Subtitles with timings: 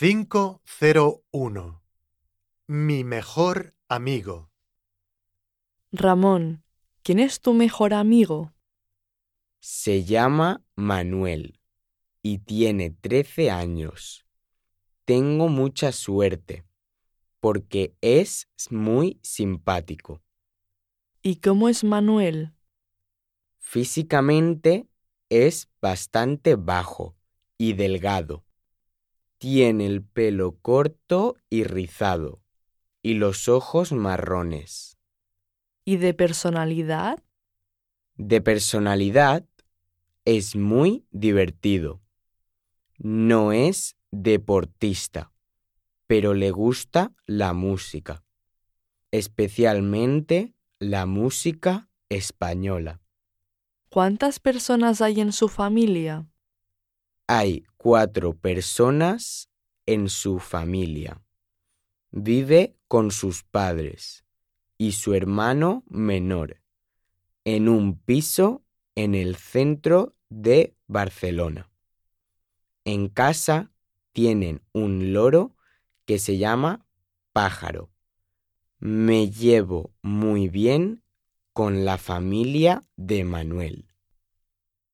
[0.00, 1.82] 501.
[2.68, 4.48] Mi mejor amigo.
[5.90, 6.62] Ramón,
[7.02, 8.52] ¿quién es tu mejor amigo?
[9.58, 11.58] Se llama Manuel
[12.22, 14.24] y tiene 13 años.
[15.04, 16.64] Tengo mucha suerte
[17.40, 20.22] porque es muy simpático.
[21.22, 22.54] ¿Y cómo es Manuel?
[23.58, 24.86] Físicamente
[25.28, 27.16] es bastante bajo
[27.56, 28.44] y delgado.
[29.38, 32.42] Tiene el pelo corto y rizado
[33.02, 34.98] y los ojos marrones.
[35.84, 37.22] ¿Y de personalidad?
[38.16, 39.46] De personalidad
[40.24, 42.02] es muy divertido.
[42.98, 45.32] No es deportista,
[46.08, 48.24] pero le gusta la música,
[49.12, 53.00] especialmente la música española.
[53.88, 56.26] ¿Cuántas personas hay en su familia?
[57.28, 59.48] Hay cuatro personas
[59.86, 61.22] en su familia.
[62.10, 64.24] Vive con sus padres
[64.76, 66.60] y su hermano menor
[67.44, 68.62] en un piso
[68.94, 71.70] en el centro de Barcelona.
[72.84, 73.70] En casa
[74.12, 75.54] tienen un loro
[76.04, 76.84] que se llama
[77.32, 77.90] pájaro.
[78.80, 81.02] Me llevo muy bien
[81.52, 83.87] con la familia de Manuel.